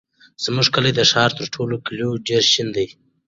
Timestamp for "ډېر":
2.27-2.43